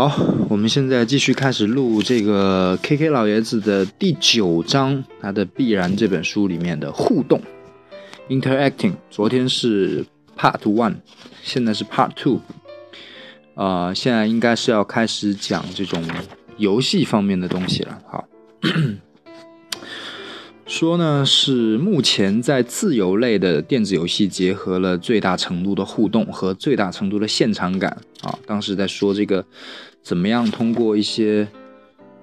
[0.00, 0.18] 好，
[0.48, 7.38] 我们现在继续开始录这个 K K 老爷子的第九章，他的《必然》这本书里面的互动
[8.30, 8.94] （interacting）。
[9.10, 10.06] 昨天是
[10.38, 10.94] Part One，
[11.42, 12.40] 现在是 Part Two。
[13.54, 16.02] 啊，现在应该是要开始讲这种
[16.56, 17.98] 游戏方面的东西了。
[18.08, 18.24] 好，
[20.64, 27.98] 说呢是目前在自由类的电子游戏结合了最大程度的互动和最大程度的现场感。
[28.22, 29.44] 啊，当时在说这个
[30.02, 31.46] 怎么样通过一些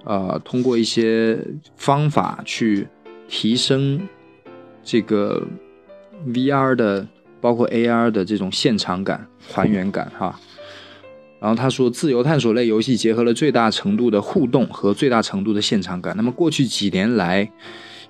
[0.03, 1.39] 呃通过一些
[1.75, 2.87] 方法去
[3.27, 4.07] 提升
[4.83, 5.45] 这个
[6.27, 7.07] VR 的
[7.39, 10.39] 包括 AR 的这种现场感还原感哈。
[11.39, 16.17] 然后他说，自由探索类游戏结合了最大程度的互动和最大程度的现场感。
[16.17, 17.47] 那么过去几年来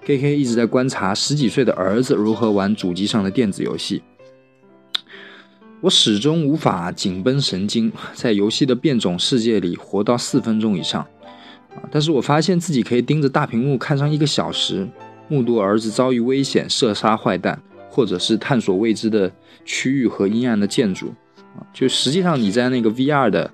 [0.05, 4.01] ，K K 一直在观察十几岁的儿子如何玩主机上的电子游戏。
[5.79, 11.01] 我始终无法紧绷神经， 在游戏的变种世界里活到四分钟以上
[11.75, 11.83] 啊！
[11.91, 14.87] 但是我发现自己可以盯着大屏幕看上一个小时，
[15.27, 19.31] 目睹儿子遭遇危险、射杀坏蛋，或者是探索未知的
[19.65, 21.13] 区域和阴暗的建筑
[21.55, 21.61] 啊！
[21.71, 23.51] 就实际上你在那个 VR 的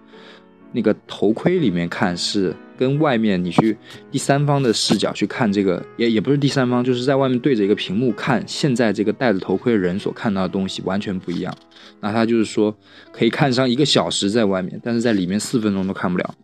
[0.71, 2.55] 那个头盔里面看是。
[2.77, 3.77] 跟外面你去
[4.11, 11.53] 第三方的视角去看这个，也也不是第三方，就是在外面对着一个屏幕看，现在这个戴着头盔的人所看到的东西完全不一样。
[11.99, 12.75] 那他就是说
[13.11, 16.35] 可以看上一个小时在外面，但是在里面四分钟都看不了。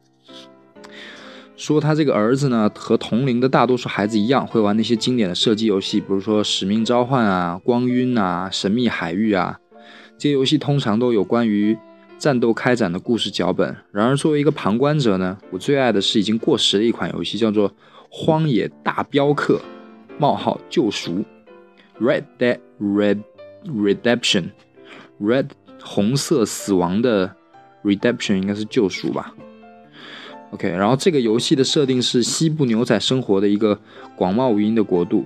[1.57, 9.59] 说他这个儿子呢，和同龄的大多数孩子一样，会玩那些经典的射击游戏，比如说《使命召唤》啊、《光晕》啊、《神秘海域》啊，
[10.17, 11.77] 这些游戏通常都有关于。
[12.19, 13.75] 战斗开展的故事脚本。
[13.91, 17.69] 然而，作为一个旁观者呢，我最爱的是已经过时的一款游戏，叫做
[18.09, 19.61] 《荒野大镖客：
[20.17, 21.13] 冒号救赎》
[21.99, 23.19] （Red Dead Red
[23.65, 24.49] Redemption）。
[25.21, 25.47] Red
[25.81, 27.33] 红色死亡的
[27.83, 29.33] Redemption 应该是救赎吧
[30.51, 30.69] ？OK。
[30.69, 33.79] 然后这个游戏的设定是西部牛仔生活的一个
[34.15, 35.25] 广袤无垠的国度。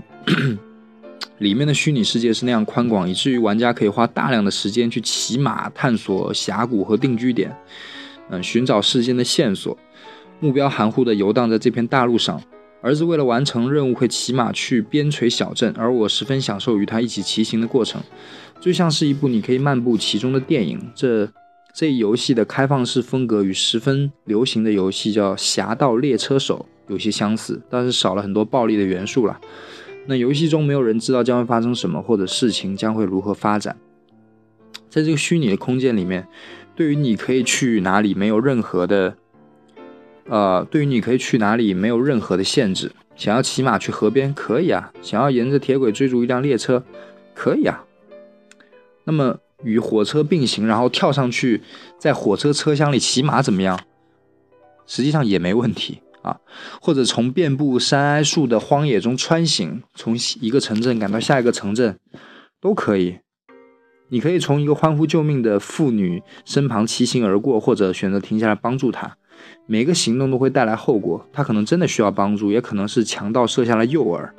[1.39, 7.55] 里面的虚拟世界是那样宽广，以至于玩家可以花大量的时间去骑马探索峡谷和定居点，
[8.29, 9.77] 嗯，寻找事件的线索，
[10.39, 12.41] 目标含糊的游荡在这片大陆上。
[12.81, 18.01] 儿子为了完成任务会骑马去边陲小镇，而我十分享受与他一起骑行的过程，
[18.59, 20.77] 就像是一部你可以漫步其中的电影。
[20.94, 21.29] 这
[21.73, 29.39] 这游戏的开放式风格与十分流行的游戏叫《侠盗猎车手》有些相似，但是少了很多暴力的元素了。
[30.05, 33.77] 那游戏中没有人知道将会发生什么，或者事情将会如何发展。
[34.89, 36.27] 在这个虚拟的空间里面，
[36.75, 39.15] 对于你可以去哪里没有任何的，
[40.27, 42.91] 呃，对于你可以去哪里没有任何的限制。
[43.15, 46.83] 想要骑马去河边可以啊，想要沿着铁轨追逐一辆列车
[47.33, 47.85] 可以啊。
[49.05, 51.61] 那么与火车并行，然后跳上去
[51.97, 53.79] 在火车车厢里骑马怎么样？
[54.85, 56.01] 实际上也没问题。
[56.23, 56.39] 啊，
[56.81, 62.00] 或者从遍布山埃树的荒野中穿行，从一个城镇赶到下一个城镇，
[62.59, 63.19] 都可以。
[64.09, 69.17] 你可以从一个欢呼救命的妇女身旁骑行而过，或者选择停下来帮助她。
[69.66, 74.29] 每个行动都会带来后果，她可能真的需要帮助，也可能是强盗设下了诱饵。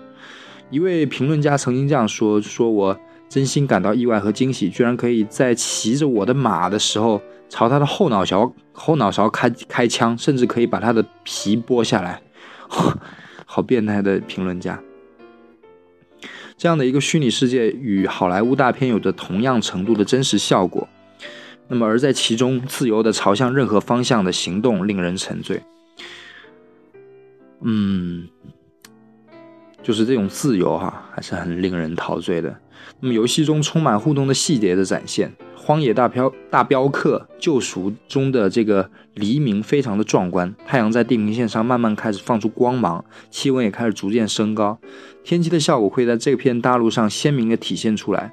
[0.71, 7.21] 一位评论家曾经这样说：“说我真心感到意外和惊喜，居然可以在骑着我的马的时候。”
[7.55, 12.21] 朝他的后脑勺后脑勺开开枪，甚至可以把他的皮剥下来，
[13.47, 14.81] 好变态的评论家。
[16.57, 20.89] 这样的一个虚拟世界与好莱坞大片有着同样程度的真实效果，
[21.69, 25.63] 那么而在其中自由的朝向任何方向的行动令人沉醉。
[27.61, 28.27] 嗯，
[29.81, 32.53] 就是这种自由哈，还是很令人陶醉的。
[33.01, 35.31] 那么游戏中充满互动的细节的展现。
[35.67, 44.79] 《荒野大镖大镖客：救赎》中的这个黎明非常的壮观，太阳在地平线上慢慢开始放出光芒，气温也开始逐渐升高，
[45.23, 48.31] 天气的效果会在这片大陆上鲜明的体现出来，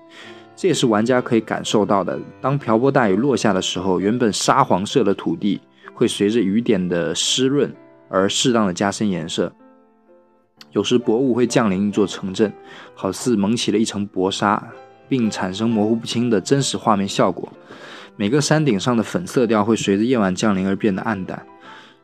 [0.57, 2.19] 这也是玩家可以感受到的。
[2.41, 5.61] 当瓢泼大雨落下的时候，原本沙黄色的土地
[5.93, 7.73] 会随着雨点的湿润
[8.09, 9.53] 而适当的加深颜色。
[10.71, 12.51] 有时薄雾会降临一座城镇，
[12.93, 14.61] 好似蒙起了一层薄纱。
[15.11, 17.51] 并产生模糊不清的真实画面效果。
[18.15, 21.45] 每个山顶上的粉色调会随着夜晚降临而变得暗淡，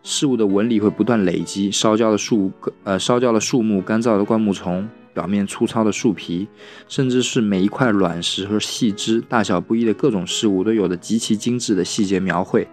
[0.03, 1.71] 事物的纹理会不断累积。
[1.71, 2.51] 烧焦的树，
[2.83, 6.49] 呃，烧焦的树木，干燥的灌木丛，表面粗糙的树皮，
[6.89, 12.67] 甚至是每一块卵石和细枝，大小不一的各种事物，都有着极其精致的细节描绘。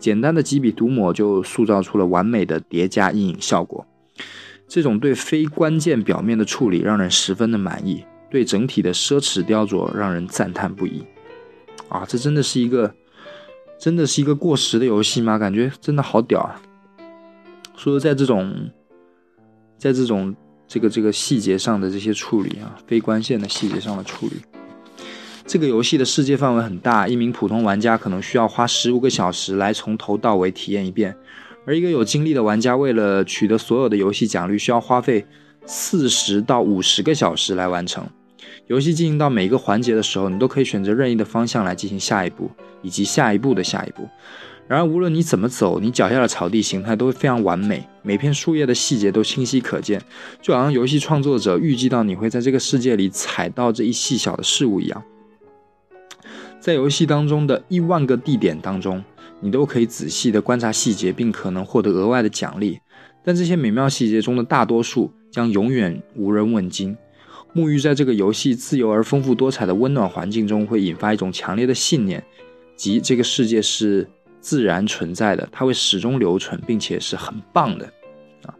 [0.00, 3.86] 简单的几笔涂抹就塑造出了完美的叠加阴影效果。
[4.68, 8.04] 这种对非关键表面的处理让人十分的满意。
[8.30, 11.02] 对整体的奢侈雕琢让人赞叹不已，
[11.88, 12.94] 啊，这真的是一个
[13.78, 15.38] 真的是一个过时的游戏吗？
[15.38, 16.60] 感觉真的好屌啊！
[17.74, 18.68] 说在这种，
[19.78, 20.36] 在这种
[20.66, 24.34] 这个这个细节上的这些处理啊，非关线的细节上的处理，
[25.46, 31.16] 这个游戏的世界范围很大，一名普通玩家可能需要花十五个小时来从头到尾体验一遍，
[31.68, 35.26] 而一个有精力的玩家为了取得所有的游戏奖励，需要花费
[35.66, 38.08] 四十到五十个小时来完成。
[38.68, 42.50] 游戏进行到每一个环节的时候，你都可以选择任意的方向来进行下一步，
[42.80, 44.08] 以及下一步的下一步。
[44.66, 50.00] 然而，无论你怎么走，你脚下的草地形态都会非常完美，每片树叶的细节都清晰可见，
[50.40, 55.02] 就好像游戏创作者预计到你会在这个世界里踩到这一细小的事物一样。
[56.58, 59.04] 在游戏当中的一万个地点当中，
[59.40, 62.78] 你都可以仔细的观察细节，并可能获得额外的奖励。
[63.24, 66.96] 但这些美妙细节中的大多数将永远无人问津。
[67.54, 72.22] 沐浴在这个游戏自由而丰富多彩的温暖环境中，会引发一种强烈的信念，
[72.76, 74.08] 即这个世界是。
[74.40, 77.84] 自然存在的，它会始终留存，并且是很棒的
[78.44, 78.54] 啊！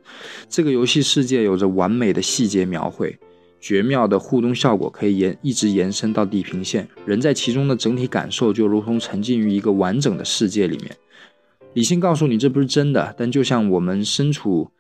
[0.49, 3.17] 这个游戏世界有着完美的细节描绘，
[3.61, 10.97] 绝妙的互动效果可以延一直延伸到地平线，人在其中的整体感受就如同沉浸于一个完整的世界里面。
[11.75, 14.71] 理性告诉你这不是真的，但就像我们身处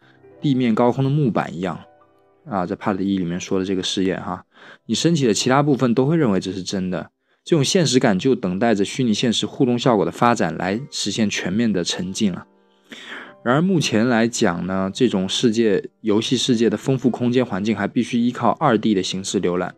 [0.40, 1.78] 地面高空的木板一样
[2.48, 4.44] 啊，在 Part 一里面说的这个试验哈，
[4.86, 7.10] 你身体的其他部分都会认为这是真的。
[7.44, 12.46] 这种现实感就等待着虚拟现实互动效果的发展来实现全面的沉浸了。
[13.48, 19.74] 然而目前来讲呢，这种世界游戏世界的丰富空间环境还必须依靠二 D 的形式浏览。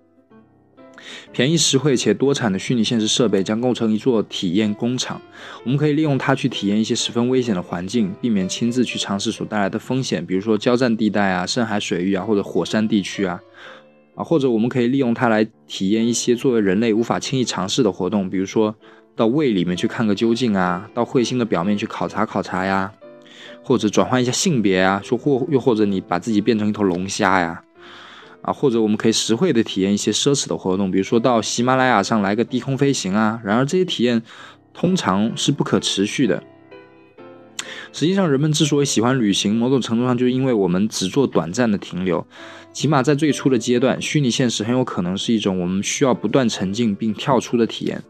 [1.31, 5.23] 便宜实惠且多产的虚拟现实设备将构成一座体验工厂，
[5.63, 13.41] 我们可以利用它去体验一些十分危险的环境，避免亲自去尝试所带来的风险，比如说交战地带啊、深海水域啊或者火山地区啊。
[14.17, 18.75] 啊，或者我们可以利用它来体验一些作为人类无法轻易尝试的活动，比如说
[19.15, 22.93] 到胃里面去看个究竟啊，到彗星的表面去考察考察呀，
[23.63, 27.63] 或者转换一下性别啊，说或又或者你把自己变成一头龙虾呀，
[28.43, 33.41] 啊，或者我们可以实惠的体验一些奢侈的活动，比如说到喜马拉雅上来个低空飞行啊。
[33.45, 34.23] 然而这些体验
[34.73, 36.43] 通常是不可持续的。
[37.93, 42.25] 实际上，人们之所以喜欢旅行，某种程度上就是因为我们只做短暂的停留。
[42.73, 48.01] 起码在最初的阶段，虚拟现实很有可能是一种我们需要不断沉浸并跳出的体验。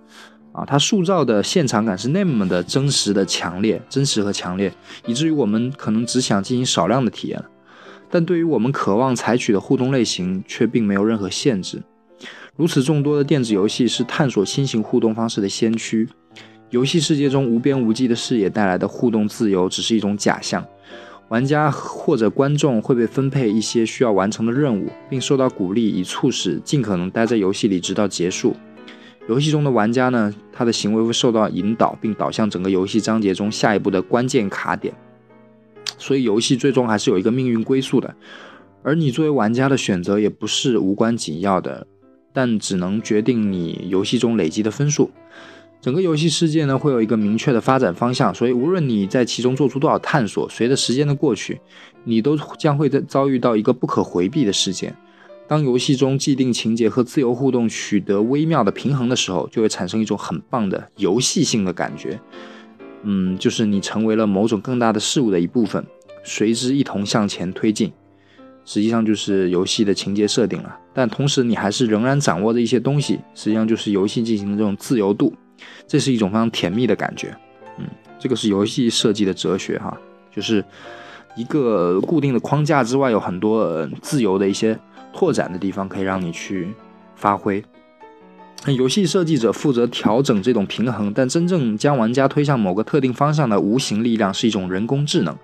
[0.52, 4.72] 啊，它塑造的现场感是那么的真实的强烈，真实和强烈，
[5.06, 7.42] 以至于我们可能只想进行少量的体验。
[8.10, 11.80] 但对于我们渴望采取的互动类型，却并没有任何限制。
[12.56, 16.08] 如此众多的电子游戏是探索新型互动方式的先驱。
[16.70, 20.64] 游戏世界中无边无际的视野带来的互动自由只是一种假象，
[21.28, 28.54] 玩家或者观众会被分配一些需要完成的任务，并受到鼓励，以促使尽可能待在游戏里直到结束。
[29.30, 34.92] 游戏中的玩家呢，他的行为会受到引导，并导向整个游戏章节中下一步的关键卡点。
[35.98, 38.12] 所以，游戏最终还是有一个命运归宿的，
[38.82, 41.86] 而你作为玩家的选择也不是无关紧要的，
[42.32, 45.12] 但只能决定你游戏中累积的分数。
[45.80, 51.60] 整个游戏世界呢，会有一个明确的发展方向，所以无论你在其中做出多少探索，随着时间的过去，
[52.02, 54.96] 你都将会在遭遇到一个不可回避的事件。
[55.50, 62.20] 当游戏中既定情节和自由互动取得微妙的平衡的时候，就会产生一种很棒的游戏性的感觉。
[63.02, 65.84] 嗯，就是你成为了某种更大的事物的一部分，
[66.22, 67.92] 随之一同向前推进。
[68.64, 75.34] 实际上就是游戏的情节设定了，但同时你还是仍然掌握着一些东西，实际上就是游戏进行的这种自由度。
[75.84, 77.36] 这是一种非常甜蜜的感觉，
[77.76, 77.86] 嗯，
[78.20, 79.98] 这个是游戏设计的哲学哈，
[80.32, 80.64] 就是
[81.34, 84.78] 一个固定的框架之外，有很多自由的一些
[85.12, 86.68] 拓展的地方，可以让你去
[87.16, 87.62] 发挥。
[88.66, 95.36] 游戏设计者负责调整这种平衡，但真正将玩家推向某个特定方向的无形力量是一种人工智能。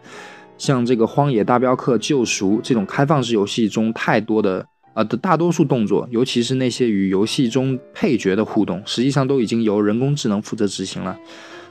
[0.59, 4.67] 像这个《荒野大镖客：救赎》这种开放式游戏中，太多的。
[4.95, 11.15] 啊的大多数动作，尤其是那些与游戏中配角的互动，实际上都已经由人工智能负责执行了。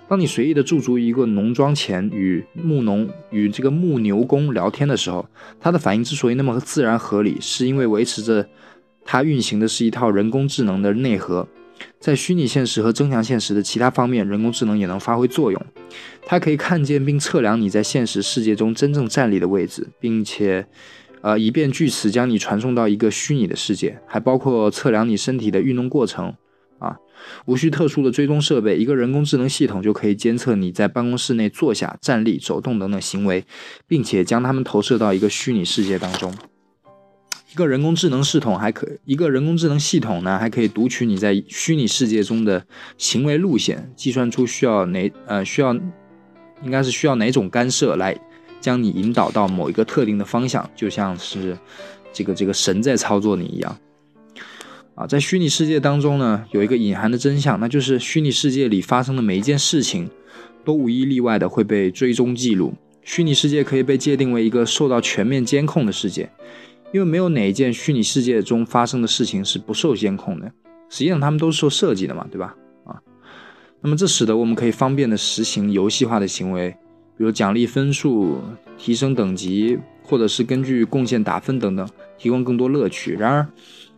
[0.08, 5.28] 当你随意的驻足一个农庄前，与牧农与这个牧牛工聊天的时候，
[5.60, 8.48] 他的反应之所以那么自然合理，是因为维持着
[9.04, 11.48] 它运行的是一套人工智能的内核。
[12.00, 15.66] 在虚拟现实和增强现实的其他方面，人工智能也能发挥作用。
[16.26, 20.68] 它可以看见并测量你在现实世界中真正站立的位置，并且。
[21.22, 26.36] 呃，以便据此将你传送到一个虚拟的世界，还包括测量你身体的运动过程。
[27.45, 33.45] 无需特殊的追踪设备，一个人工智能系统就可以监测你在办公室内坐下、站立、走动等等行为，
[33.88, 36.34] 并且将它们投射到一个虚拟世界当中。
[37.51, 42.65] 一个人工智能系统还可一个人工智能系统呢，还可以读取你在虚拟世界中的
[42.98, 45.74] 行为路线，计算出需要哪呃需要
[46.63, 48.13] 应该是需要哪种干涉来
[48.60, 51.57] 将你引导到某一个特定的方向，就像是
[52.12, 53.77] 这个这个神在操作你一样。
[54.96, 60.10] 啊，在虚拟世界当中呢，有一个隐含的真相，那就是虚拟世界里发生的每一件事情，
[60.64, 62.74] 都无一例外的会被追踪记录。
[63.04, 66.30] 虚拟世界可以被界定为一个受到全面监控的世界，
[66.94, 70.50] 因为没有哪一件虚拟世界中发生的事情是不受监控的。
[70.90, 72.56] 实际上，他们都是受设计的嘛，对吧？
[72.86, 72.96] 啊，
[73.82, 76.70] 那么这使得我们可以方便的实行游戏化的行为，
[77.18, 78.40] 比如奖励分数、
[78.78, 81.86] 提升等级，或者是根据贡献打分等等，
[82.18, 83.14] 提供更多乐趣。
[83.14, 83.48] 然而，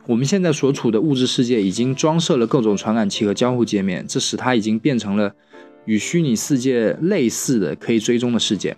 [0.07, 5.35] 我们现在所处的物质世界已经装设了各种传感器和交互界面，这使它已经变成了
[5.83, 8.75] 与虚拟世界类似的可以追踪的世界。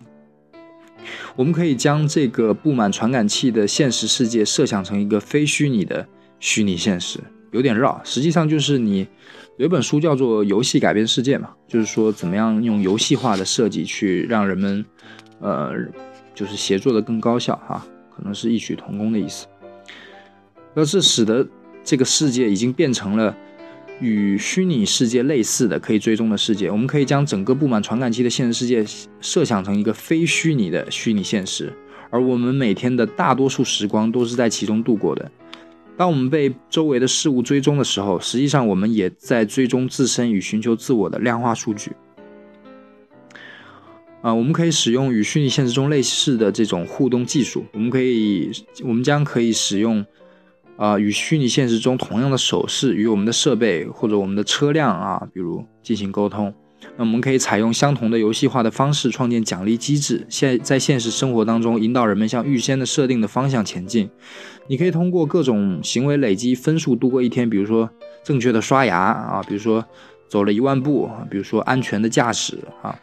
[1.35, 6.03] 我们可以将这个布满传感器的现实世界设想成一个非虚拟的
[6.39, 7.19] 虚拟现实，
[7.51, 8.01] 有点绕。
[8.03, 9.07] 实际上就是你
[9.57, 14.83] 有一本书叫做《游戏改变世界》嘛，就是说怎么样用游戏化的设计去让人们，
[15.41, 15.73] 呃，
[16.33, 19.45] 就是协作的更高效哈，可能是异曲同工的意思。
[20.79, 21.45] 而是使得
[21.83, 23.35] 这个世界已经变成了
[23.99, 26.71] 与虚拟世界类似的可以追踪的世界。
[26.71, 28.85] 我们可以将整个布满传感器的现实世界
[29.19, 31.73] 设想成一个非虚拟的虚拟现实，
[32.09, 35.29] 而我们每天的大多数时光都是在其中度过的。
[35.97, 41.91] 当我们被周围的事物追踪的时候，实际上我们也在追踪自身与寻求自我的量化数据。
[44.21, 47.65] 啊，我们可以使用与虚拟现实中类似的这种互动技术。
[47.73, 48.49] 我们可以，
[48.83, 50.05] 我们将可以使用。
[50.79, 56.53] 啊，与虚拟现实中同样的手势与我们的设备或者我们的车辆啊，比如进行沟通。
[56.95, 64.09] 那我们可以采用相同的游戏化的方式创建奖励机制，现在现实生活当中引导人们向预先的设定的方向前进。
[64.67, 67.89] 你可以通过各种行为累积分数度过一天，比如说
[68.23, 69.83] 正确的刷牙啊，比如说
[70.29, 72.97] 走了一万步，比如说安全的驾驶啊。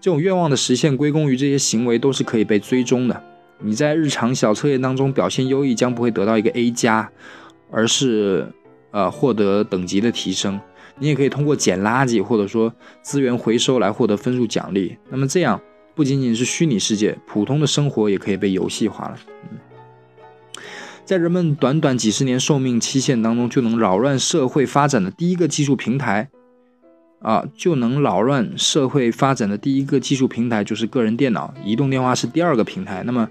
[0.00, 3.22] 这种愿望的实现归功于这些行为都是可以被追踪的。
[3.60, 7.10] 你在日常小测验当中表现优异，将不会得到一个 A 加，
[7.70, 8.52] 而是
[8.90, 10.60] 呃获得等级的提升。
[10.98, 14.96] 你也可以通过捡垃圾或者说资源回收来获得分数奖励。
[15.10, 15.60] 那么这样
[15.94, 19.18] 不仅仅是虚拟世界，普通的生活也可以被游戏化了。
[19.50, 19.58] 嗯，
[21.04, 26.28] 在人们短短几十年寿命期限当中就能扰乱社会发展的第一个技术平台。
[27.24, 33.02] 啊，就能扰乱社会发展的第一个技术平台就是个人电脑，移动电话是第二个平台。
[33.06, 33.26] 那么，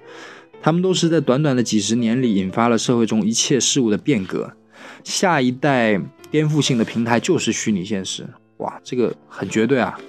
[0.63, 4.51] 他们都是在短短的几十年里引发了社会中一切事物的变革。
[5.03, 8.25] 下一代颠覆性的平台就是虚拟现实。
[8.57, 9.99] 哇，这个很绝对啊，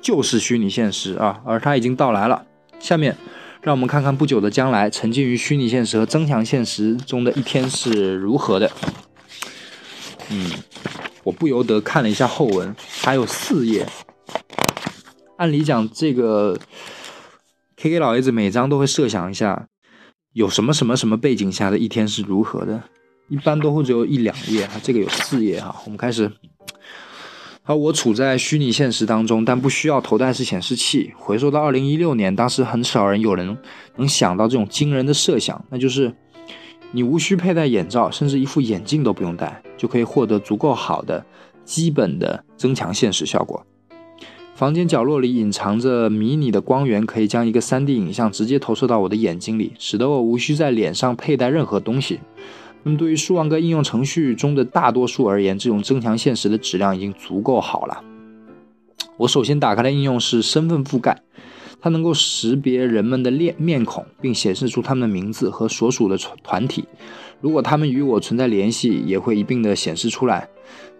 [0.00, 2.42] 就是虚拟现实啊，而它已经到来了。
[2.80, 3.14] 下面，
[3.60, 8.72] 让我们看看不久的将来，沉浸于虚拟现实和增强现实中的一天是如何的。
[10.30, 10.50] 嗯。
[11.26, 13.84] 我不由得看了一下后文，还有四页。
[15.38, 16.56] 按理讲，这个
[17.76, 19.66] K K 老爷子每章都会设想一下，
[20.34, 22.80] 有什么什么什么背景下的一天是如何的，
[23.28, 25.74] 一般都会只有一两页哈，这个有四页哈。
[25.84, 26.30] 我们开始。
[27.64, 31.12] 好，我处在虚拟现实当中，但不需要头戴式显示器。
[31.16, 33.58] 回溯到二零一六年，当时很少人有人
[33.96, 36.14] 能想到这种惊人的设想，那就是。
[36.96, 41.22] 你无需佩戴眼罩，甚至一副眼镜都不用戴，就可以获得足够好的
[41.62, 43.66] 基本的增强现实效果。
[44.54, 52.18] 房间角落里隐藏着迷你的光源，可以将一个 3D 影像直接投射到我的眼睛里，使得我无需在脸上佩戴任何东西。
[52.82, 58.02] 那么，对于数万个应用程序中的大多数而言，这种增强现实的质量已经足够好了。
[59.18, 61.20] 我首先打开的应用是身份覆盖。
[61.86, 66.84] 它能够识别人们的面面孔，并显示出他们的名字和所属的团团体。
[67.40, 70.48] 如果他们与我存在联系，也会一并的显示出来。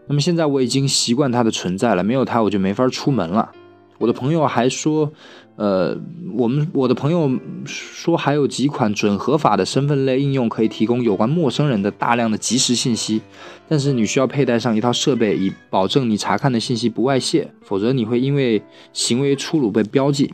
[0.06, 3.50] 那么现在我已经习惯它的存在了，没有它我就没法出门了。
[3.98, 5.12] 我的朋友还说，
[5.56, 5.98] 呃，
[6.36, 13.20] 我们我的朋友说还有几款准合法的身份类应用可以提供有关陌生人的大量的即时信息，
[13.68, 18.62] 但是你需要佩戴上一套设备，以保证你查看的信息不外泄，否则你会因为
[18.92, 20.32] 行为粗鲁被标记。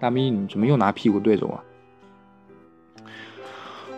[0.00, 1.60] 大咪，你怎么又拿屁股对着我？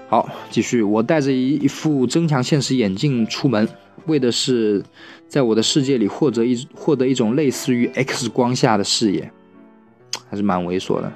[0.08, 0.82] 好，继续。
[0.82, 3.66] 我戴着一一副增强现实眼镜出门，
[4.06, 4.82] 为的是
[5.28, 9.30] 在我的世界里获得一获得一种类似于 X 光下的视野，
[10.28, 11.10] 还是蛮猥琐的。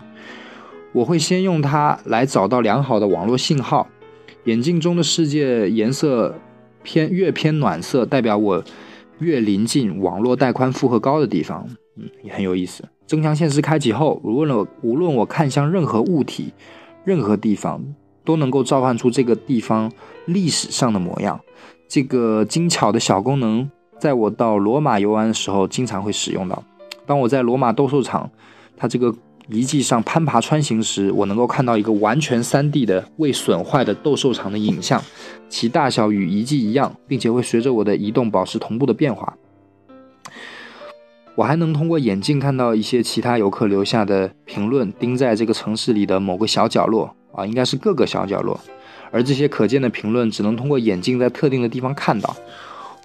[0.93, 3.89] 我会先用它来找到良好的网络信号。
[4.45, 6.33] 眼镜中的世界颜色
[6.85, 8.63] 偏越偏暖色，代表我
[9.19, 11.69] 越临近网络带宽负荷高的地方。
[11.97, 12.85] 嗯，也很有意思。
[13.07, 16.53] 增强现实开启后，无论我无论我看向任何物体、
[17.05, 17.83] 任何地方，
[18.25, 19.91] 都能够召唤出这个地方
[20.27, 21.41] 历史上的模样。
[21.89, 23.71] 这个精巧的小功能，
[24.01, 26.63] 在我到罗马游玩的时候经常会使用到。
[27.07, 28.29] 当我在罗马斗兽场，
[28.77, 29.15] 它这个
[29.49, 35.01] 遗迹上攀爬穿行时，我能够看到一个完全 3D 的未损坏的斗兽场的影像，
[35.49, 39.39] 其大小与遗迹一样，并且会随着我的移动保持同步的变化。
[41.37, 48.59] 我还能通过眼镜看到一些其他游客留下的评论，钉在这个城市里的某个小角落啊，应该是各个小角落。
[49.13, 52.35] 而这些可见的评论只能通过眼镜在特定的地方看到。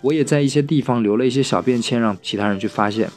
[0.01, 3.09] 我也在一些地方留了一些小便签，让其他人去发现。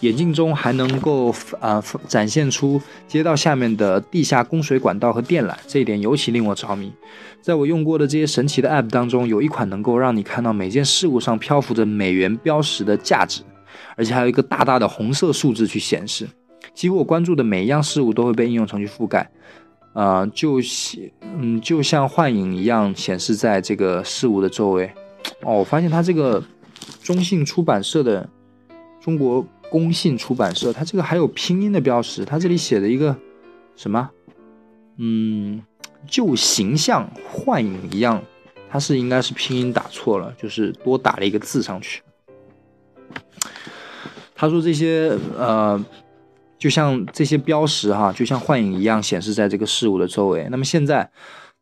[0.00, 6.92] 眼镜中还能够呃展现出街道下面的地下供水管道和电缆，这一点尤其令我着迷。
[7.40, 13.42] 在我用过的这些神奇的 App 当中，有一款能够让你看到每件事物上漂浮着美元标识的价值，
[13.98, 16.26] 而且还有一个大大的红色数字去显示。
[16.72, 19.30] 几乎我关注的每一样事物都会被应用程序覆盖，
[19.92, 21.02] 呃，就像
[21.36, 24.90] 嗯就像幻影一样显示在这个事物的周围。
[25.42, 26.42] 哦，我发现它这个
[27.02, 28.26] 中信出版社的
[29.00, 29.44] 中国。
[29.70, 33.14] 工信出版社，它这个还有拼音的标识，它这里写的一个
[33.76, 34.08] 什么？
[34.96, 35.62] 嗯，
[36.06, 38.22] 就形象幻影一样，
[38.70, 42.00] 它是应该是拼音打错了，就是多打了一个字上去。
[44.38, 45.84] 他说这些呃，
[46.56, 50.46] 就像这些标识哈，就像幻影一样显示在这个事物的周围。
[50.50, 51.10] 那么现在。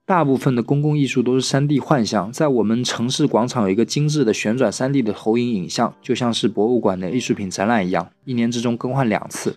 [0.09, 9.57] 大部分的公共艺术都是 3D 幻象，在我们城市广场有一个精致的旋转 3D 的投影影像，就像是博物馆的艺术品展览一样，一年之中更换两次。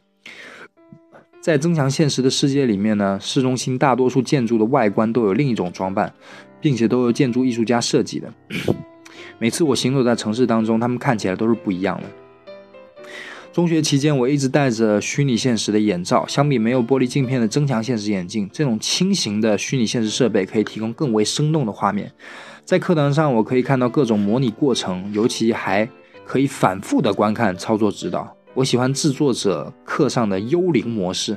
[1.39, 6.11] 在增强现实的世界里面呢，市中心大多数建筑的外观都有另一种装扮，
[6.59, 8.33] 并且都由建筑艺术家设计的。
[9.37, 12.07] 每次我行走在城市当中，他们看起来都是不一样的。
[13.51, 16.25] 中学期间，我一直戴着虚拟现实的眼罩。
[16.27, 22.11] 相比没有玻璃镜片的增强现实眼镜，这种轻型的虚拟现实设备可以提供更为生动的画面。
[22.63, 25.89] 在课堂上，我可以看到各种模拟过程，尤其还
[26.25, 28.35] 可以反复的观看操作指导。
[28.53, 31.35] 我喜欢制作者课上的幽灵模式。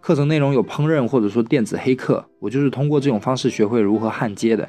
[0.00, 4.68] 课程内容有烹饪或者说电子黑客，我就是通过这种方式学会如何焊接的。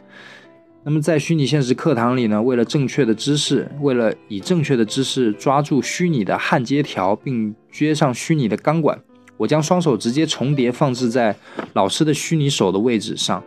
[0.88, 9.02] 那么在虚拟现实课堂里呢，为了正确的知识，为了以正确的姿势抓住虚拟的焊接条，并接上虚拟的钢管，
[9.36, 11.36] 我将双手直接重叠放置在
[11.74, 13.44] 老师的虚拟手的位置上。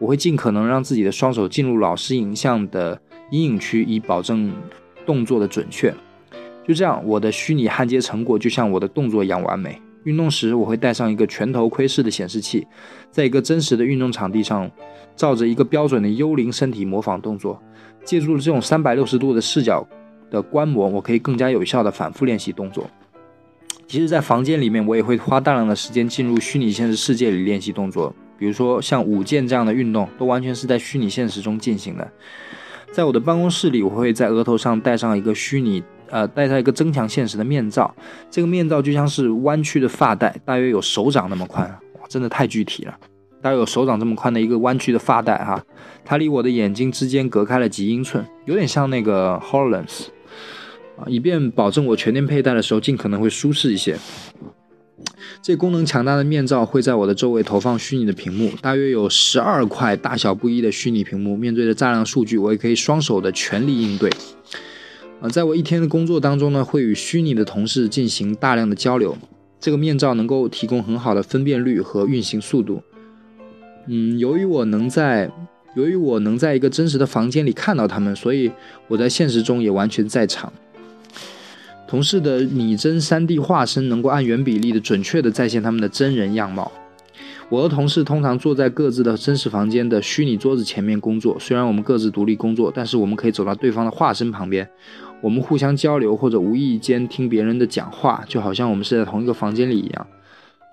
[0.00, 4.52] 我会尽可能让自己的双手进入老师影像的阴影区，以保证
[5.06, 5.94] 动作的准确。
[6.66, 9.80] 就这样，我的虚拟焊接成果就像我的动作一样完美。
[10.04, 12.66] 运动时，我会戴上一个全头盔式的显示器，
[13.10, 14.70] 在一个真实的运动场地上，
[15.14, 17.60] 照着一个标准的幽灵身体模仿动作。
[18.04, 19.86] 借助了这种三百六十度的视角
[20.28, 22.90] 的观摩，我可以更加有效地反复练习动作。
[23.86, 32.10] 其实，在房间里面，我也会花大量的时间进入虚拟现实世界里练习动作，比如说像舞剑这样的运动，都完全是在虚拟现实中进行的。
[32.90, 35.82] 在我的办公室里，我会在额头上戴上一个虚拟。
[36.12, 37.92] 呃，戴上一个增强现实的面罩，
[38.30, 41.66] 这个面罩就像是弯曲的发带，大约有手掌那么宽，
[41.98, 42.94] 哇，真的太具体了，
[43.40, 45.64] 大约有手掌这么宽的一个弯曲的发带哈，
[46.04, 50.08] 它离我的眼睛之间隔开了几英寸，有点像那个 Hololens
[50.98, 53.96] 啊，以便保证我全天佩戴的时候尽可能会舒适一些。
[55.40, 64.10] 这功能强大的面罩会在我的周围投放虚拟的屏幕，大约有十二块大小不一的虚拟屏幕，面对着大量数据，我也可以双手的全力应对。
[65.22, 69.16] 啊，在我一天的工作当中呢，会与虚拟的同事进行大量的交流。
[69.60, 72.82] 这个面罩能够提供很好的分辨率和运行速度。
[73.86, 75.30] 嗯，由于我能在，
[75.76, 78.50] 由于我能在一个真实的房间里看到他们，所以
[78.88, 80.52] 我在现实中也完全在场。
[81.86, 86.72] 同事的拟真 3D 化身能够按原比例的准确的再现他们的真人样貌。
[87.48, 91.36] 我和同事通常坐在各自的真实房间的虚拟桌子前面工作。
[91.38, 94.66] 虽然我们各自独立工作，但是我们可以走到对方的化身旁边，
[95.22, 100.06] 我们互相交流或者无意间听别人的讲话，就好像我们是在同一个房间里一样。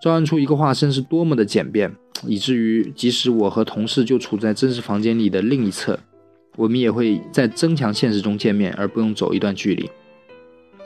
[0.01, 1.93] 召唤出一个化身是多么的简便，
[2.25, 5.99] 以至于即使我和同事就处在真实房间里的另一侧，
[6.55, 9.89] 我们也会在增强现实中见面，而不用走一段距离。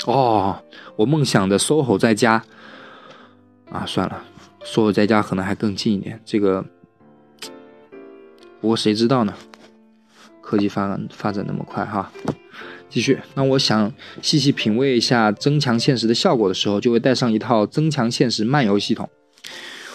[0.05, 0.61] 哦，
[0.95, 2.43] 我梦想的 SOHO 在家
[3.71, 4.23] 啊，算了。
[4.65, 6.65] ，soho 在家可能还更近一点，这个，
[8.59, 9.33] 不过谁知道呢？
[10.41, 12.11] 科技发展发展那么快哈，
[12.93, 13.17] 继续。
[13.33, 19.09] 那我想细细品味一下增强现实的效果的时候，就会带上一套增强现实漫游系统。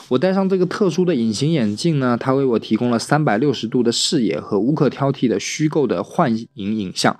[0.08, 7.16] 我戴上这个特殊的隐形眼镜呢，它为我提供了三百六十度的视野和无可挑剔的虚构的幻影影像。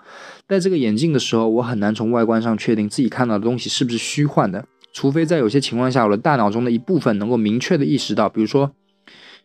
[0.49, 4.65] 戴这个眼镜的时候，我很难从外观上确定自己看到的东西是不是虚幻的。
[4.93, 8.73] 除非在有些情况下，我的大脑中的一部分能够明确的意识到，比如说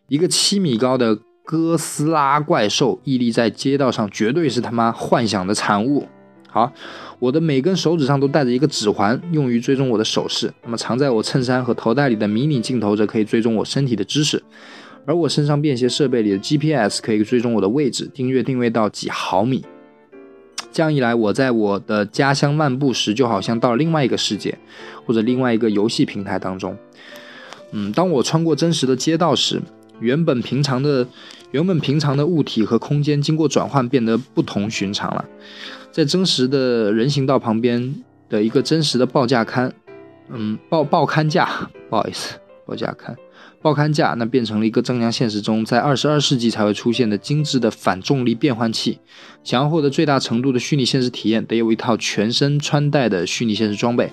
[0.08, 6.08] 一个七米高的哥斯拉怪兽屹立在街道上，绝对是他妈幻想的产物。
[6.54, 6.72] 好，
[7.18, 10.54] 我的每根手指上都戴着一个指环，用于追踪我的手势。
[10.62, 14.40] 那么藏在我衬衫和头带里的迷你镜头则可以追踪我身体的姿势，
[15.04, 19.64] 而我身上便携设备里的 GPS 可以追踪我的位置，定位定位到几毫米。
[20.70, 24.56] 这样一来，我在我的家乡漫步时，就好像到了另外一个世界，
[25.04, 26.76] 或者另外一个游戏平台当中。
[27.72, 29.60] 嗯，当我穿过真实的街道时，
[29.98, 31.04] 原本平常的、
[31.50, 35.24] 原本平常的物体和空间经过转换变得不同寻常了。
[35.94, 37.94] 在真实的人行道旁边
[38.28, 39.72] 的一个真实的报价刊，
[40.28, 41.48] 嗯，报报刊架，
[41.88, 42.34] 不好意思，
[42.66, 43.16] 报价刊，
[43.62, 48.98] 报刊架，那变成了一个正向现实中在二十二世纪才会出现的精致的反重力变换器。
[49.44, 54.10] 想要获得最大程度的虚拟现实体验，得有一套全身穿戴的虚拟现实装备，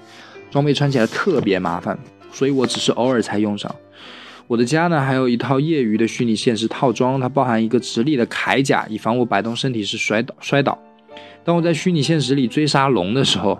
[0.51, 1.97] 装备穿起来特别麻烦。
[2.31, 3.75] 所以我只是偶尔才用上。
[4.45, 10.77] 我的家呢，还有一套业余的虚拟现实套装，它包含一个直立的铠甲，以防我摆动身体时摔倒摔倒。
[11.43, 13.59] 当我在虚拟现实里追杀龙的时候，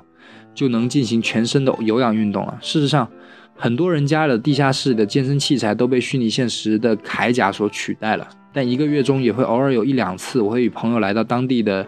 [0.53, 2.57] 就能进行全身的有氧运动了。
[2.61, 3.09] 事实上，
[3.55, 8.27] 很多人家的地下室的健身器材都被虚拟现实的铠甲所取代了。
[8.53, 11.85] 但一个月中也会偶尔有一两次，我会与朋友来到当地的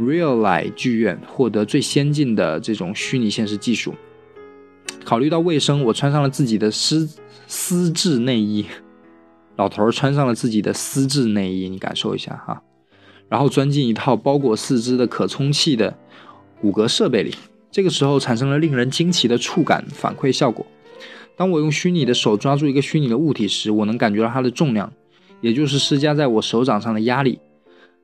[0.00, 3.94] Real Life 剧院，获得最先进的这种虚拟现实技术。
[5.04, 7.08] 考虑到卫生，我穿上了自己的丝
[7.46, 8.64] 丝质内衣。
[9.56, 12.62] 老头穿上了自己的丝质内衣，你感受一下哈。
[13.32, 15.96] 然后钻进一套包裹四肢的可充气的
[16.60, 17.34] 骨骼设备里，
[17.70, 20.66] 这个时候产生了令人惊奇的触感反馈效果。
[21.34, 24.92] 当我用虚拟的手抓住一个虚拟的物体时，我能感觉到它的重量，
[25.40, 27.38] 也就是施加在我手掌上的压力。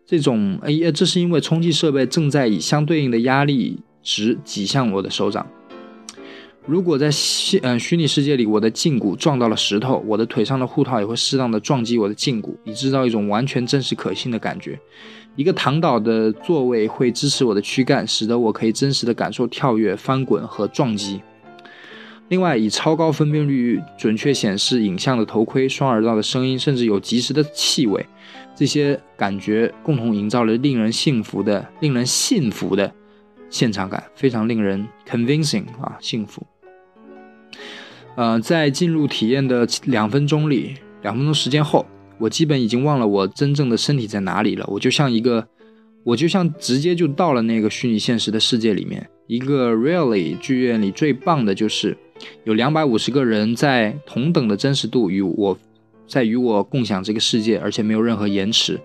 [0.06, 5.46] 这种哎，这是因为充气设备正在以相对应的压力值挤向我的手掌。
[6.68, 14.78] 如果在虚嗯虚拟世界里，我的胫骨撞到了石头，我的腿上的护套也会适当的撞击我的胫骨，以制造一种完全真实可信的感觉。
[15.34, 21.22] 一个躺倒的座位会支持我的躯干，使得我可以真实的感受跳跃、翻滚和撞击。
[22.28, 28.04] 另外，以超高分辨率准确显示影像的头盔、双耳道的声音，甚至有及时的气味，
[28.54, 32.92] 这些感觉共同营造了令人幸福的、令人信服的
[33.48, 36.46] 现场感，非常令人 convincing 啊，幸福。
[38.18, 41.86] 呃，在进入体验的两分钟里，两分钟时间后，
[42.18, 44.66] 我基本已经忘了我真正的身体在哪里了。
[44.66, 45.46] 我就像一个，
[46.02, 49.08] 我就像直接就到了那个虚拟现实的世界里面。
[49.28, 51.96] 一个 Really 剧院里最棒的就是
[52.42, 55.56] 有两百五十个人在同等的真实度与我，
[56.08, 58.80] 在与我共享这个世界，而且没有任何延迟。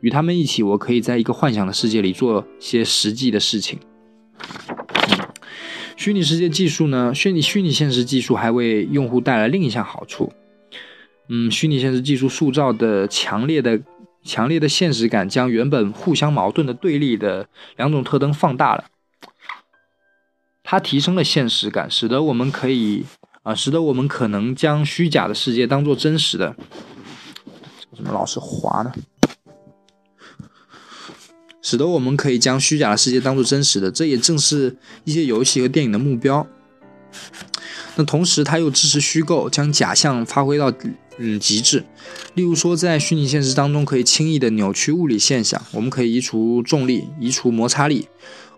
[0.00, 3.80] 与他们一起，我可以在一个幻想的世界里做些实际的事情。
[5.96, 7.12] 虚拟世界技术呢？
[7.14, 10.32] 虚拟虚拟现实技术还为用户带来另一项好处。
[11.28, 13.80] 嗯，虚拟现实技术塑造的强烈的、
[14.22, 18.84] 强烈的现实感，将原本互相矛盾的对立的两种特征放大了。
[20.62, 23.04] 它提升了现实感，使得我们可以
[23.42, 26.54] 啊，使得我们可能将虚假的世界当做真实的。
[27.96, 28.92] 怎么老是滑呢？
[31.68, 36.46] 使得我们可以将虚假的世界当做真实的，这也正是一些游戏和电影的目标。
[37.96, 40.72] 那同时，它又支持虚构，将假象发挥到
[41.18, 41.82] 嗯极致。
[42.34, 48.06] 例如说，在虚拟现实当中，可以轻易的扭曲物理现象，我们可以移除重力、移除摩擦力，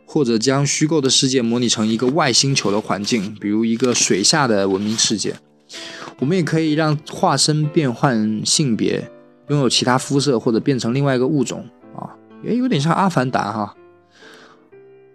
[0.05, 5.35] 或者将虚构的世界模拟成一个外星球的环境，比如一个水下的文明世界。
[6.19, 9.11] 我们也可以让化身变换性别，
[9.49, 11.65] 拥有其他肤色，或者变成另外一个物种。
[12.43, 13.75] 也有点像《阿凡达》哈，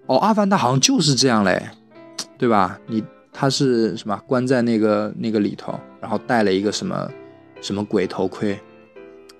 [0.05, 1.69] 哦，《阿凡达》好像就是这样嘞，
[2.37, 2.79] 对吧？
[2.87, 7.09] 你他是什么关在那个那个里头，然后戴了一个什么
[7.61, 8.53] 什么鬼头盔，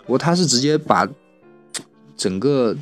[0.06, 1.08] 不过他是直接把
[2.16, 2.76] 整个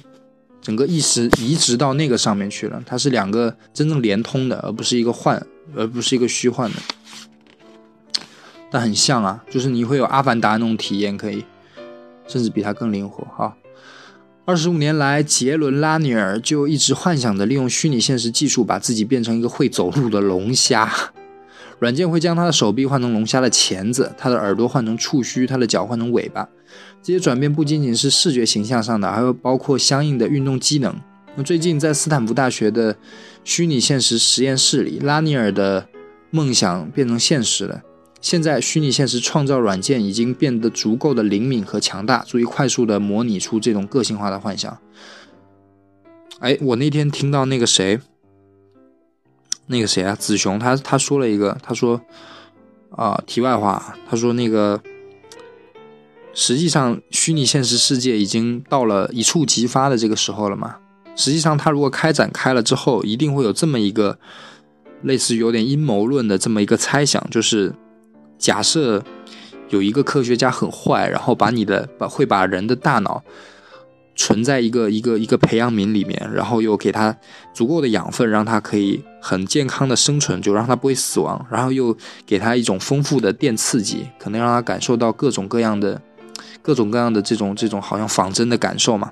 [0.62, 5.42] 整个意识移植到那个上面去了，它是两个真正连通的，而不是一个幻，
[5.76, 6.78] 而不是一个虚幻的，
[8.70, 11.44] 但很像啊，就是你会有《阿凡达》那种体验，可以，
[12.28, 13.58] 甚至比它更灵活哈。
[14.52, 20.92] 二十五年来，杰伦·拉尼尔就一直幻想着利用虚拟现实技术，把自己变成一个会走路的龙虾。
[21.80, 26.50] 软件会将他的手臂换成龙虾的钳子，他的耳朵换成触须，他的脚换成尾巴。
[27.02, 30.94] 这些转变不仅仅是视觉形象上的，还会包括相应的运动机能。
[31.38, 32.98] 那最近在斯坦福大学的
[33.46, 35.88] 虚拟现实实验室里，拉尼尔的
[36.30, 37.82] 梦想变成现实了。
[38.22, 44.78] 现在，虚拟现实创造软件已经变得足够的灵敏和强大，足以快速的模拟出这种个性化的幻想。
[46.40, 48.00] 哎，我那天听到那个谁，
[49.66, 52.00] 那个谁啊，子雄，他他说了一个，他说
[52.92, 54.82] 啊，题外话，他说那个
[56.34, 60.78] 实际上，虚拟现实世界已经到了一触即发的这个时候了嘛？
[61.16, 64.18] 实际上，它如果开展开了之后，一定会有这么一个
[65.02, 67.74] 类似于有点阴谋论的这么一个猜想，就是
[68.42, 69.02] 假设
[69.70, 73.24] 有一个科学家很坏，然后把你的把会把人的大脑
[74.16, 77.16] 存在一个一个一个培养皿里面，然后又给他
[77.54, 86.02] 足够的养分，让他可以很健康的生存，就让他不会死亡，然后又给他一种丰富的电刺激，可能让他感受到各种各样的。
[86.64, 89.12] 各种各样的这种这种好像仿真的感受嘛，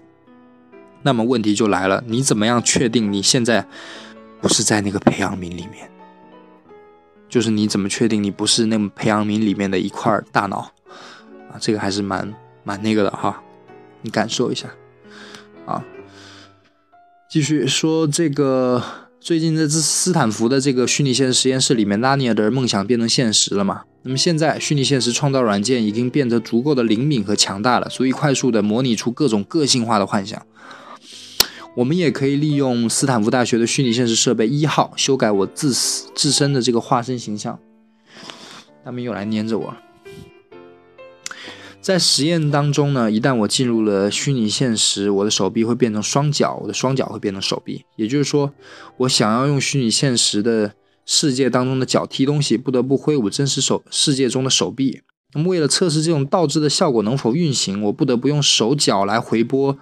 [1.01, 3.65] 那么问题就来了，你怎么样确定你现在
[4.39, 5.89] 不是在那个培养皿里面？
[7.29, 10.71] 就是你怎么确定你不是那么培养皿里面的一块大脑
[11.51, 11.55] 啊？
[11.59, 13.41] 这个还是蛮蛮那个的哈，
[14.01, 14.67] 你感受一下
[15.65, 15.83] 啊。
[17.29, 18.83] 继续说这个。
[19.21, 23.81] 最近在斯斯坦福的这个虚拟现实实验室里面，拉尼尔的梦想变成现实了嘛？
[24.03, 30.41] 那么现在虚拟现实创造软件已经变得足够的灵敏和强大了，足以快速的模拟出各种个性化的幻想。
[31.79, 35.71] 我们也可以利用斯坦福大学的虚拟现实设备一号修改我自
[36.13, 37.57] 自身的这个化身形象。
[38.83, 39.77] 他们又来粘着我了。
[41.79, 47.85] 在实验当中呢，一旦我进入了虚拟现实，我的手臂会变成双脚，我的双脚会变成手臂。
[47.95, 48.51] 也就是说，
[48.97, 50.73] 我想要用虚拟现实的
[51.05, 54.99] 世界当中的脚踢东西，不得不挥舞真实手世界中的手臂。
[55.33, 59.77] 那么，为了测试这种倒置的效果能否运行，我不得不用手脚来回拨，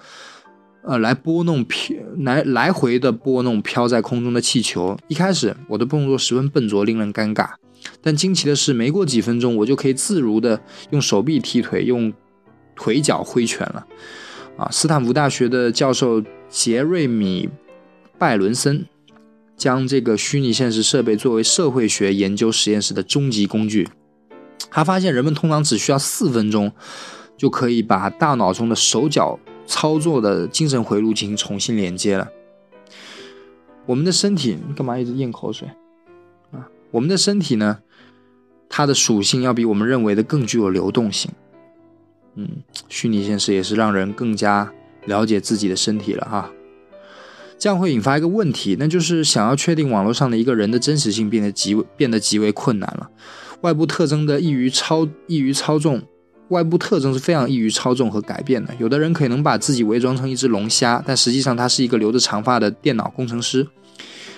[0.88, 4.98] 呃，来拨弄飘，来来回的拨弄飘在空中的气球。
[5.10, 7.50] 一开始，我的动作十分笨拙，令人尴尬。
[8.02, 12.14] 但惊奇的是，没过几分钟，我就可以自如的用手臂踢腿，用
[12.74, 13.86] 腿脚挥拳了。
[14.56, 17.48] 啊，斯坦福大学的教授杰瑞米·
[18.18, 18.86] 拜伦森
[19.58, 23.90] 将这个虚拟现实设备作为社会学研究实验室的终极工具。
[24.72, 26.72] 他发现，人们通常只需要四分钟
[27.36, 32.28] 就可以把大脑中的手脚操作的精神回路进行重新连接了。
[33.86, 35.68] 我们的身体，干嘛一直咽口水
[36.52, 36.68] 啊？
[36.90, 37.80] 我们的身体呢，
[38.68, 41.30] 它的属性要比我们认为的更具有流动性。
[42.36, 42.50] 嗯，
[42.90, 44.74] 虚拟现实也是让人更加
[45.06, 46.52] 了解自己的身体了哈。
[47.58, 53.10] 这样会引发一个问题，那就是想要确定网络上的一个人的真实性变得极变得极为困难了。
[53.62, 56.04] 外部特征的易于操易于操纵，
[56.50, 58.74] 外部特征是非常易于操纵和改变的。
[58.80, 63.68] 有的人可能把自己伪装成一只龙虾，但实际上他是一个留着长发的电脑工程师。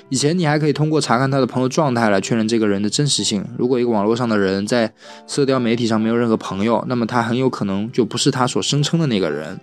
[0.10, 3.46] 以前你还可以通过查看他的朋友状态来确认这个人的真实性。
[3.58, 4.92] 如果一个网络上的人在
[5.28, 9.60] 社交媒体上没有任何朋友，那么他很有可能就不是他所声称的那个人。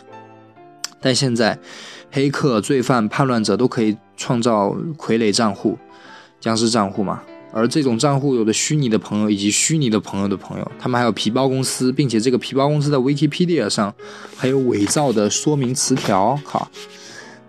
[1.01, 1.59] 但现在，
[2.13, 5.77] 黑客、罪犯、叛乱者都可以创造傀儡账户、
[6.41, 7.23] 僵尸账户嘛？
[7.57, 13.95] 而这种账户有的虚拟的朋友以及虚拟的朋友的朋友，他们还有皮包公司，并且这个皮包公司的 Wikipedia 上
[14.37, 16.39] 还有伪造的说明词条。
[16.45, 16.71] 靠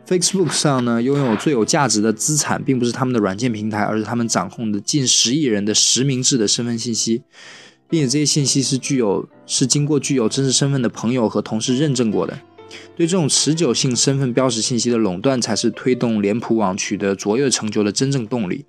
[0.07, 7.23] ！Facebook 上呢，拥有最有价值的资产，并不是他们的软件平台，而是他们掌控的近十亿人的实名制的身份信息，
[7.89, 12.39] 并且这些信息是具有是经过具有真实身份的朋友和同事认证过的。
[12.95, 18.63] 对这种持久性身份标识信息的垄断，才是推动脸谱网取得卓越成就的真正动力。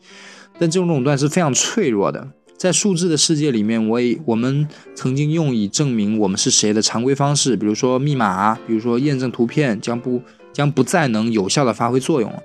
[0.58, 10.22] 但这种垄断是非常脆弱的，在数字的世界里面，我也我们曾经用以证明我们是谁的常规方式，比如说密码，比如说验证图片，将不。
[10.50, 12.42] 将不再能有效的发挥作用了。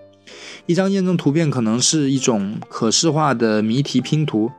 [0.68, 4.52] 一张验证图片可能是一种可视化的谜题拼图，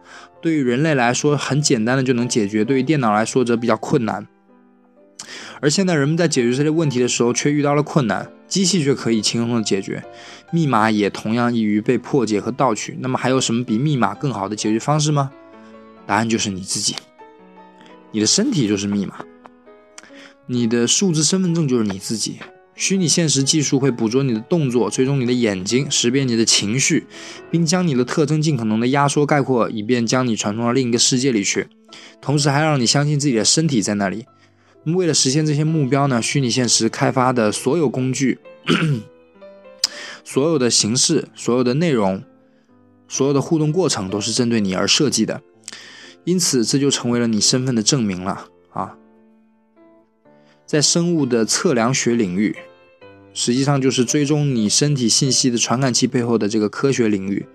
[0.42, 4.26] 对于人类来说很简单的就能解决，对于电脑来说则比较困难。
[5.60, 10.04] 而现在人们在解决这些问题的时候却遇到了困难，机器却可以轻松的解决，
[10.52, 12.96] 密码也同样易于被破解和盗取。
[13.00, 15.32] 那么还有什么比密码更好的解决方式吗？
[16.06, 16.94] 答案就是你自己，
[18.12, 19.24] 你的身体就是密码，
[20.46, 22.36] 你的数字身份证就是你自己。
[22.76, 27.08] 虚拟现实技术会捕捉你的动作，追踪你的眼睛，识别你的情绪，
[27.50, 31.66] 并将你的特征尽可能的压缩概括，以便将你传送到另一个世界里去。
[32.20, 34.26] 同时，还让你相信自己的身体在那里。
[34.92, 36.20] 为了实现这些目标呢？
[36.20, 38.38] 虚拟现实开发的所有工具、
[40.23, 42.23] 所有的形式、所有的内容、
[43.09, 45.40] 所有的互动过程，都是针对你而设计的。
[46.25, 48.97] 因此，这就成为了你身份的证明了啊！
[50.66, 52.57] 在生物的测量学领域，
[53.33, 57.47] 实际上就是追踪你身体信息的传感器背后的这个科学领域。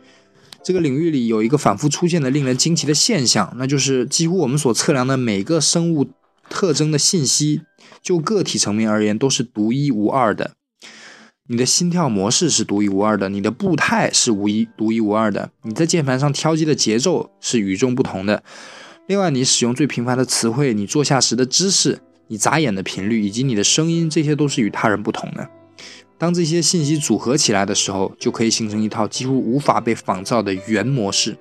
[0.64, 6.08] 这个领域里有一个反复出现的令人惊奇的现象，那就是几乎我们所测量的每个生物
[6.50, 7.62] 特征的信息，
[8.02, 10.52] 就个体层面而言都是独一无二的。
[11.48, 18.44] 你的心跳模式是独一无二的，你的步态是无一独一无二的，你在键盘上敲击的节奏是与众不同的。
[19.08, 22.00] 另外，你使用最频繁的词汇，你坐下时的姿势。
[22.28, 25.50] 你眨眼的频率以及你的声音，这些都是与他人不同的。
[26.20, 31.36] 当这些信息组合起来的时候，就可以形成一套几乎无法被仿造的原模式。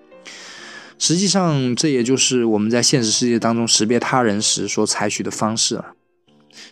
[0.98, 5.92] 实际上，这也就是我们在现实世界当中识别他人时所采取的方式了。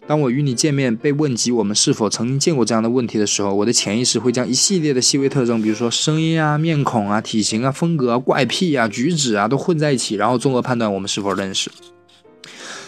[0.07, 11.71] 当我与你见面，被问及我们是否曾经见过这样的问题的时候，我的潜意识会将一系列的细微特征，比如说声音啊、面孔啊、体型啊、风格啊、怪癖啊、举止啊，都混在一起，然后综合判断我们是否认识。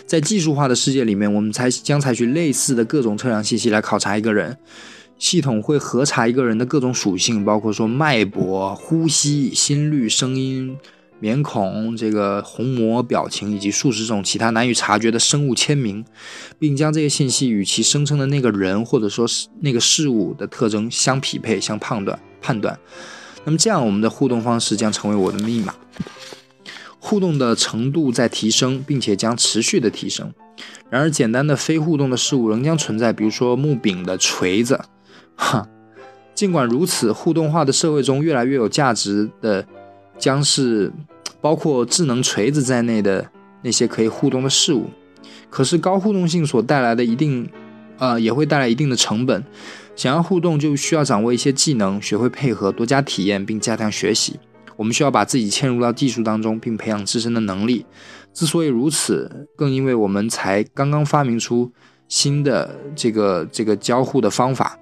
[0.06, 4.56] 在技术化的世界里面，我们才将采取类似的各种测量信息来考察一个人。
[5.18, 10.76] 系统会核查一个人的各种属性，包括说脉搏、呼吸、心率、声音。
[11.20, 16.04] 面孔、这个虹膜、表情以及数十种其他难以察觉的生物签名，
[16.58, 22.78] 并将这些信息与其声称的那个人或者说是那个事物的特征相匹配、相判断、判断。
[23.44, 25.74] 那么这样，我们的互动方式将成为我的密码。
[27.00, 30.32] 互动的程度在提升，并且将持续的提升。
[30.90, 34.80] 然而，简单的非互动的事物仍将存在，比如说木柄的锤子。
[35.34, 35.66] 哈，
[36.34, 39.66] 尽管如此，互动化的社会中越来越有价值的。
[40.18, 40.92] 将是
[41.40, 43.26] 包括智能锤子在内的
[43.62, 44.90] 那些可以互动的事物，
[45.48, 47.48] 可是高互动性所带来的一定，
[47.98, 49.44] 呃，也会带来一定的成本。
[49.96, 54.38] 想要互动，就需要掌握一些技能，学会配合，多加体验，并加强学习。
[54.76, 57.84] 我们需要把自己嵌入到技术当中，并培养自身的能力。
[58.32, 61.72] 之所以如此，更因为我们才刚刚发明出
[62.06, 64.78] 新的这个这个交互的方法。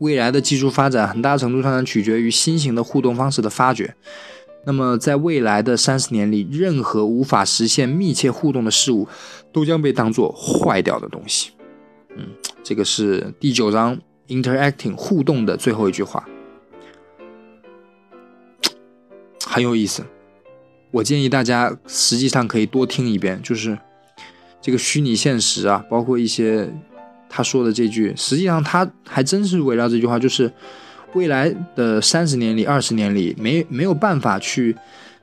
[0.00, 3.94] 未来的技术发展很大程度上取决于新型的互动方式的发掘。
[4.64, 9.06] 那么，在未来的三十年里，任何无法实现密切互动的事物，
[9.52, 11.52] 都将被当作坏掉的东西。
[12.16, 12.26] 嗯，
[12.62, 16.26] 这个是第九章 interacting 互动的最后一句话，
[19.46, 20.02] 很有意思。
[20.90, 23.78] 我建议大家实际上可以多听一遍，就是
[24.60, 26.72] 这个虚拟现实啊，包括一些。
[27.32, 30.52] 他说的这句，实际上他还真是围绕这句话，就是
[31.14, 34.76] 未来的三十年里、二十年里，没没有办法去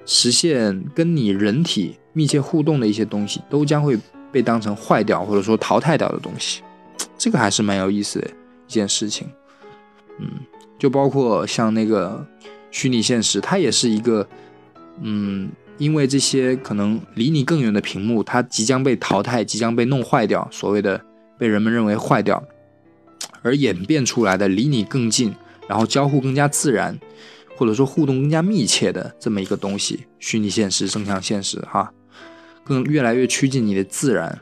[0.06, 4.00] 实现跟你人体密切互动的一些东西，都将会
[4.32, 6.62] 被当成坏掉或者说淘汰掉的东西。
[7.18, 8.28] 这个还是蛮有意思的
[8.68, 9.28] 一件事情。
[10.20, 10.28] 嗯，
[10.80, 12.26] 就包括像那个
[12.72, 14.26] 虚拟现实，它也是一个，
[15.02, 21.00] 嗯，因为这些可能离你更远的屏幕，它即将被淘汰，即将被弄坏掉，所谓的。
[21.38, 22.44] 被人们认为坏掉，
[23.42, 25.36] 而演变出来的离你更近，
[25.68, 26.98] 然后交互更加自然，
[27.56, 31.92] 或者说互动更加密切的这么一个东西，虚拟现实、增强现实，哈，
[32.64, 34.40] 更越来越趋近你的自然，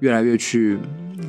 [0.00, 0.78] 越来越去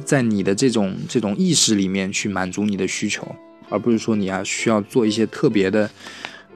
[0.03, 3.27] 在你的这种这种意识里面去满足你的需求，
[3.69, 5.89] 而不是说你啊需要做一些特别的，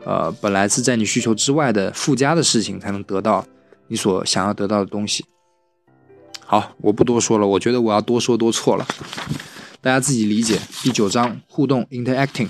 [0.04, 3.46] 呃，本来是在你需求之外的附加的事情才能得到
[3.88, 5.24] 你所想要得到的东西。
[6.48, 7.48] 好，我不多说了。
[7.48, 8.88] 我觉得我要多说多错了，
[9.82, 10.60] 大家自己理解。
[10.84, 12.50] 第九章互动 （interacting），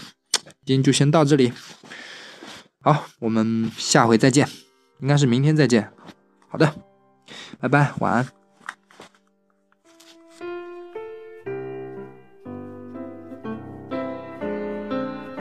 [0.66, 1.54] 今天就先到这里。
[2.82, 4.48] 好，我们下回再见，
[5.02, 5.90] 应该是明天再见。
[6.50, 6.76] 好的，
[7.60, 8.35] 拜拜，晚安。